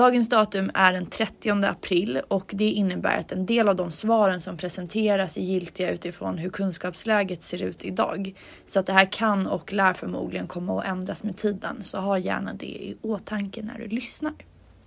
[0.00, 4.40] Dagens datum är den 30 april och det innebär att en del av de svaren
[4.40, 8.34] som presenteras är giltiga utifrån hur kunskapsläget ser ut idag.
[8.66, 12.18] Så att det här kan och lär förmodligen komma att ändras med tiden, så ha
[12.18, 14.32] gärna det i åtanke när du lyssnar.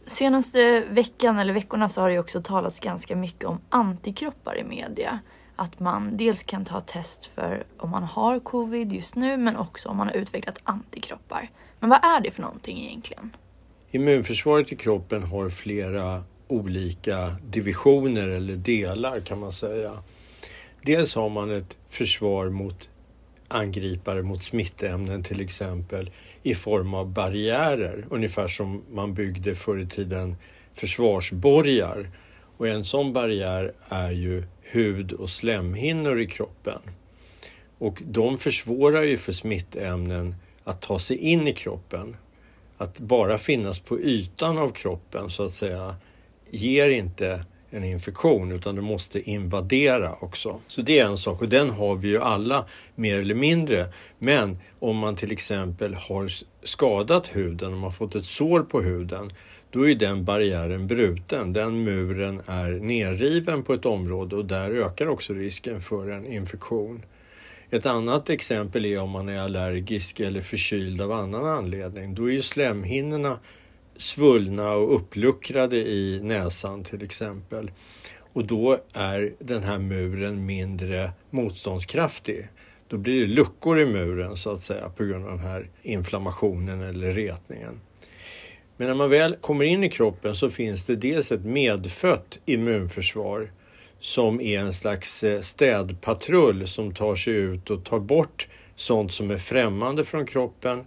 [0.07, 5.19] Senaste veckan eller veckorna så har det också talats ganska mycket om antikroppar i media.
[5.55, 9.89] Att man dels kan ta test för om man har covid just nu men också
[9.89, 11.49] om man har utvecklat antikroppar.
[11.79, 13.31] Men vad är det för någonting egentligen?
[13.95, 20.03] Immunförsvaret i kroppen har flera olika divisioner eller delar kan man säga.
[20.81, 22.89] Dels har man ett försvar mot
[23.47, 26.11] angripare mot smittämnen till exempel
[26.43, 30.35] i form av barriärer, ungefär som man byggde förr i tiden
[30.73, 32.09] försvarsborgar.
[32.57, 36.79] Och en sån barriär är ju hud och slemhinnor i kroppen.
[37.77, 42.17] Och de försvårar ju för smittämnen att ta sig in i kroppen.
[42.83, 45.95] Att bara finnas på ytan av kroppen så att säga
[46.49, 50.59] ger inte en infektion utan det måste invadera också.
[50.67, 53.85] Så det är en sak och den har vi ju alla mer eller mindre.
[54.19, 56.31] Men om man till exempel har
[56.63, 59.31] skadat huden, om man fått ett sår på huden,
[59.71, 61.53] då är den barriären bruten.
[61.53, 67.03] Den muren är nerriven på ett område och där ökar också risken för en infektion.
[67.73, 72.15] Ett annat exempel är om man är allergisk eller förkyld av annan anledning.
[72.15, 73.39] Då är ju slemhinnorna
[73.97, 77.71] svullna och uppluckrade i näsan till exempel.
[78.33, 82.47] Och då är den här muren mindre motståndskraftig.
[82.87, 86.81] Då blir det luckor i muren så att säga på grund av den här inflammationen
[86.81, 87.79] eller retningen.
[88.77, 93.49] Men när man väl kommer in i kroppen så finns det dels ett medfött immunförsvar
[94.03, 99.31] som är en slags eh, städpatrull som tar sig ut och tar bort sånt som
[99.31, 100.85] är främmande från kroppen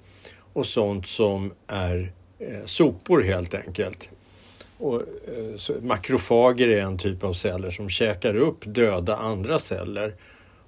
[0.52, 4.10] och sånt som är eh, sopor helt enkelt.
[4.78, 10.14] Och, eh, makrofager är en typ av celler som käkar upp döda andra celler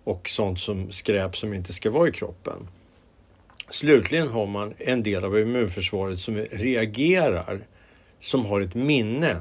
[0.05, 2.69] och sånt som skräp som inte ska vara i kroppen.
[3.71, 7.67] Slutligen har man en del av immunförsvaret som reagerar,
[8.21, 9.37] som har ett minne.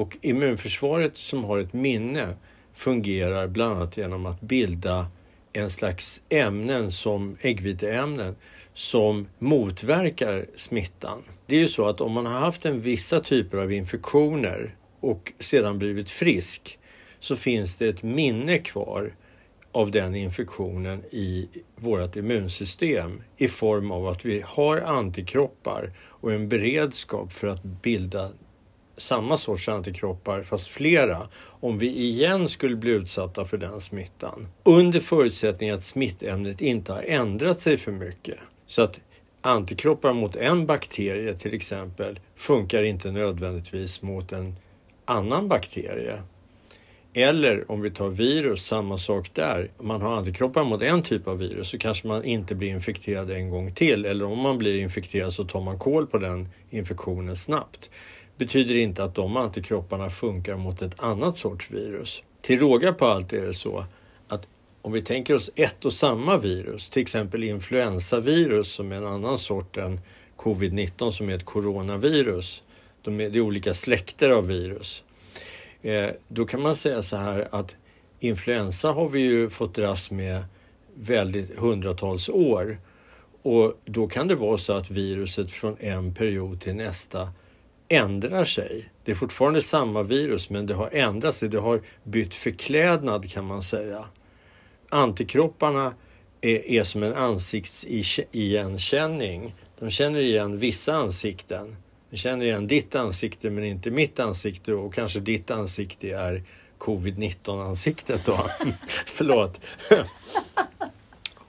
[0.00, 2.36] Och immunförsvaret som har ett minne
[2.74, 5.06] fungerar bland annat genom att bilda
[5.52, 8.36] en slags ämnen som äggviteämnen
[8.74, 11.22] som motverkar smittan.
[11.46, 15.32] Det är ju så att om man har haft en vissa typer av infektioner och
[15.38, 16.78] sedan blivit frisk
[17.18, 19.14] så finns det ett minne kvar
[19.72, 26.48] av den infektionen i vårt immunsystem i form av att vi har antikroppar och en
[26.48, 28.30] beredskap för att bilda
[29.00, 31.28] samma sorts antikroppar, fast flera,
[31.60, 34.48] om vi igen skulle bli utsatta för den smittan.
[34.62, 38.38] Under förutsättning att smittämnet inte har ändrat sig för mycket.
[38.66, 39.00] Så att
[39.40, 44.56] antikroppar mot en bakterie till exempel funkar inte nödvändigtvis mot en
[45.04, 46.22] annan bakterie.
[47.14, 49.70] Eller om vi tar virus, samma sak där.
[49.76, 53.30] Om man har antikroppar mot en typ av virus så kanske man inte blir infekterad
[53.30, 54.04] en gång till.
[54.04, 57.90] Eller om man blir infekterad så tar man koll på den infektionen snabbt.
[58.40, 62.22] Betyder inte att de antikropparna funkar mot ett annat sorts virus.
[62.40, 63.84] Till råga på allt är det så
[64.28, 64.48] att
[64.82, 69.38] om vi tänker oss ett och samma virus, till exempel influensavirus som är en annan
[69.38, 70.00] sort än
[70.36, 72.62] covid-19 som är ett coronavirus.
[73.02, 75.04] De är, det är olika släkter av virus.
[75.82, 77.76] Eh, då kan man säga så här att
[78.20, 80.44] influensa har vi ju fått dras med
[80.94, 82.78] väldigt hundratals år.
[83.42, 87.28] Och då kan det vara så att viruset från en period till nästa
[87.90, 88.90] ändrar sig.
[89.04, 91.48] Det är fortfarande samma virus men det har ändrat sig.
[91.48, 94.04] Det har bytt förklädnad kan man säga.
[94.88, 95.94] Antikropparna
[96.40, 99.54] är, är som en ansiktsigenkänning.
[99.78, 101.76] De känner igen vissa ansikten
[102.10, 106.42] De känner igen ditt ansikte men inte mitt ansikte och kanske ditt ansikte är
[106.78, 108.50] covid-19 ansiktet då.
[109.06, 109.60] Förlåt.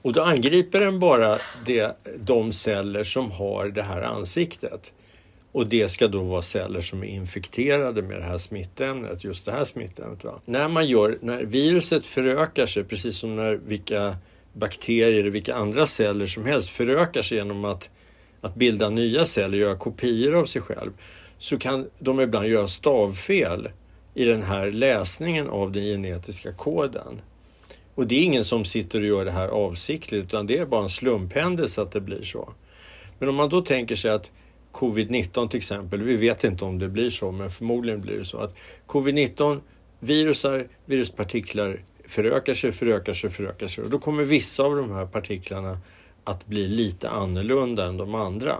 [0.02, 4.94] och då angriper den bara det, de celler som har det här ansiktet.
[5.52, 9.52] Och det ska då vara celler som är infekterade med det här smittämnet, just det
[9.52, 10.24] här smittämnet.
[10.24, 10.42] Va?
[10.46, 14.16] När man gör, när viruset förökar sig, precis som när vilka
[14.54, 17.90] bakterier och vilka andra celler som helst förökar sig genom att
[18.42, 20.92] att bilda nya celler, göra kopior av sig själv,
[21.38, 23.70] så kan de ibland göra stavfel
[24.14, 27.22] i den här läsningen av den genetiska koden.
[27.96, 30.84] Och det är ingen som sitter och gör det här avsiktligt utan det är bara
[30.84, 32.54] en slumphändelse att det blir så.
[33.20, 34.32] Men om man då tänker sig att
[34.72, 38.38] covid-19 till exempel, vi vet inte om det blir så men förmodligen blir det så
[38.38, 38.56] att
[38.88, 39.62] covid-19
[40.00, 45.06] virusar, viruspartiklar förökar sig, förökar sig, förökar sig och då kommer vissa av de här
[45.06, 45.78] partiklarna
[46.24, 48.58] att bli lite annorlunda än de andra.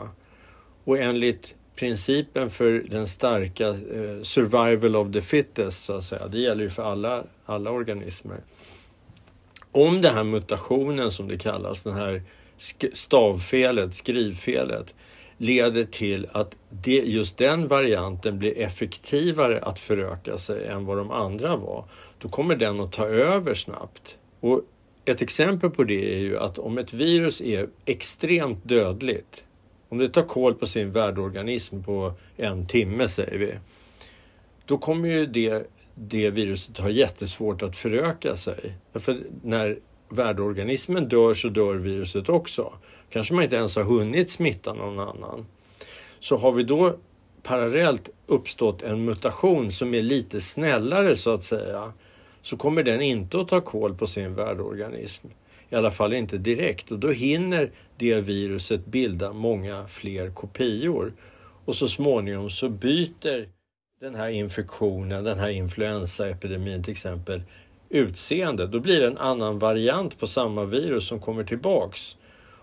[0.84, 6.40] Och enligt principen för den starka eh, survival of the fittest, så att säga, det
[6.40, 8.38] gäller ju för alla, alla organismer.
[9.72, 12.22] Om den här mutationen som det kallas, den här
[12.94, 14.96] stavfelet, skrivfelet,
[15.42, 21.12] leder till att det, just den varianten blir effektivare att föröka sig än vad de
[21.12, 21.86] andra var,
[22.20, 24.18] då kommer den att ta över snabbt.
[24.40, 24.62] Och
[25.06, 29.44] ett exempel på det är ju att om ett virus är extremt dödligt,
[29.90, 33.54] om det tar koll på sin värdorganism på en timme säger vi,
[34.66, 38.74] då kommer ju det, det viruset ha jättesvårt att föröka sig.
[38.94, 39.78] För när
[40.10, 42.74] värdorganismen dör så dör viruset också.
[43.12, 45.46] Kanske man inte ens har hunnit smitta någon annan.
[46.20, 46.96] Så har vi då
[47.44, 51.94] parallellt uppstått en mutation som är lite snällare så att säga,
[52.42, 55.28] så kommer den inte att ta koll på sin värdorganism.
[55.70, 61.14] I alla fall inte direkt och då hinner det viruset bilda många fler kopior.
[61.66, 63.48] Och så småningom så byter
[64.02, 67.42] den här infektionen, den här influensaepidemin till exempel,
[67.90, 68.68] utseende.
[68.68, 72.18] Då blir det en annan variant på samma virus som kommer tillbaks.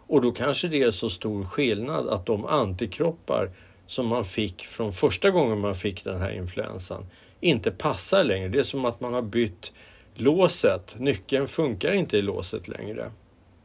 [0.08, 3.50] Och då kanske det är så stor skillnad att de antikroppar
[3.86, 7.06] som man fick från första gången man fick den här influensan
[7.40, 8.48] inte passar längre.
[8.48, 9.72] Det är som att man har bytt
[10.14, 10.94] låset.
[10.98, 13.10] Nyckeln funkar inte i låset längre.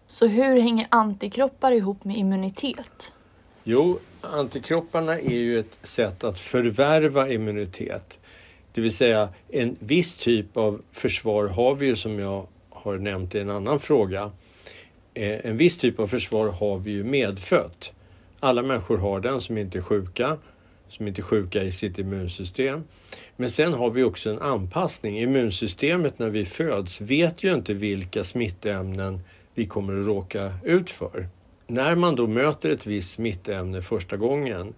[0.08, 3.12] Så hur hänger antikroppar ihop med immunitet?
[3.64, 8.20] Jo, antikropparna är ju ett sätt att förvärva immunitet.
[8.74, 13.36] Det vill säga en viss typ av försvar har vi ju som jag har nämnt
[13.36, 14.32] i en annan fråga.
[15.14, 17.94] Eh, en viss typ av försvar har vi ju medfött.
[18.40, 20.38] Alla människor har den som inte är sjuka,
[20.88, 22.84] som inte är sjuka i sitt immunsystem.
[23.36, 25.20] Men sen har vi också en anpassning.
[25.20, 29.20] Immunsystemet när vi föds vet ju inte vilka smittämnen
[29.54, 31.28] vi kommer att råka ut för.
[31.68, 34.74] När man då möter ett visst smittämne första gången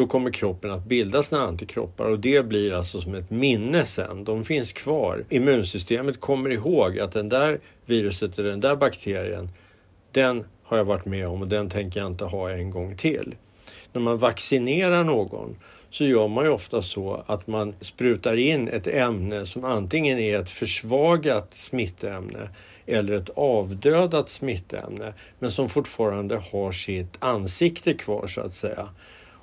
[0.00, 4.24] då kommer kroppen att bilda sina antikroppar och det blir alltså som ett minne sen.
[4.24, 5.24] De finns kvar.
[5.28, 9.50] Immunsystemet kommer ihåg att den där viruset eller den där bakterien,
[10.12, 13.34] den har jag varit med om och den tänker jag inte ha en gång till.
[13.92, 15.56] När man vaccinerar någon
[15.90, 20.40] så gör man ju ofta så att man sprutar in ett ämne som antingen är
[20.40, 22.48] ett försvagat smittämne
[22.86, 28.88] eller ett avdödat smittämne men som fortfarande har sitt ansikte kvar så att säga.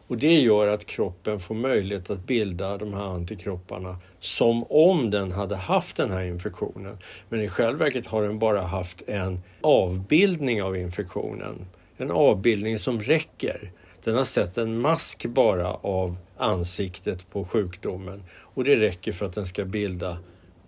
[0.08, 5.32] Och det gör att kroppen får möjlighet att bilda de här antikropparna som om den
[5.32, 6.98] hade haft den här infektionen.
[7.30, 11.66] Men i själva verket har den bara haft en avbildning av infektionen.
[11.98, 13.72] En avbildning som räcker.
[14.04, 18.24] Den har sett en mask bara av ansiktet på sjukdomen
[18.58, 20.18] och det räcker för att den ska bilda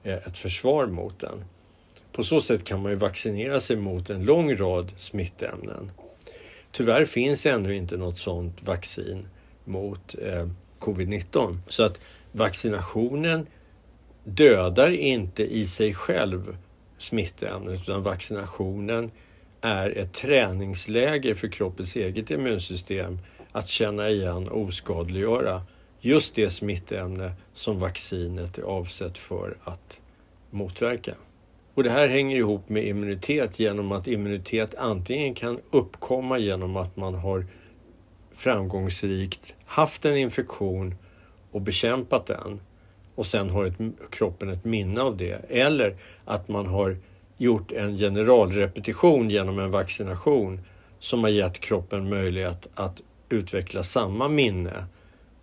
[0.04, 1.46] eh, ett försvar mot den.
[2.12, 5.92] På så sätt kan man ju vaccinera sig mot en lång rad smittämnen.
[6.72, 9.28] Tyvärr finns ännu inte något sådant vaccin
[9.66, 10.48] mot eh,
[10.80, 11.58] covid-19.
[11.68, 12.00] Så att
[12.32, 13.48] vaccinationen
[14.24, 16.58] dödar inte i sig själv
[16.98, 19.12] smittämnet utan vaccinationen
[19.62, 23.20] är ett träningsläger för kroppens eget immunsystem
[23.52, 25.62] att känna igen och oskadliggöra
[26.02, 30.00] just det smittämne som vaccinet är avsett för att
[30.50, 31.16] motverka.
[31.74, 36.98] Och det här hänger ihop med immunitet genom att immunitet antingen kan uppkomma genom att
[36.98, 37.46] man har
[38.32, 40.96] framgångsrikt haft en infektion
[41.52, 42.62] och bekämpat den
[43.16, 43.78] och sen har ett,
[44.10, 45.46] kroppen ett minne av det.
[45.50, 45.96] Eller
[46.26, 46.98] att man har
[47.38, 50.62] gjort en generalrepetition genom en vaccination
[51.00, 54.86] som har gett kroppen möjlighet att utveckla samma minne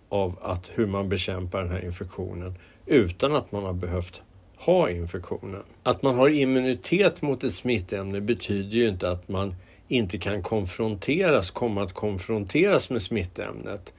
[0.09, 2.54] av att hur man bekämpar den här infektionen
[2.87, 4.23] utan att man har behövt
[4.57, 5.63] ha infektionen.
[5.83, 9.55] Att man har immunitet mot ett smittämne betyder ju inte att man
[9.89, 13.93] inte kan konfronteras, komma att konfronteras med smittämnet.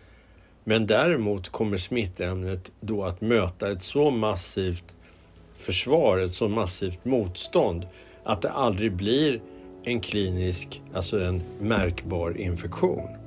[0.63, 4.95] Men däremot kommer smittämnet då att möta ett så massivt
[5.55, 7.87] försvar, ett så massivt motstånd
[8.23, 9.41] att det aldrig blir
[9.83, 13.26] en klinisk, alltså en märkbar infektion.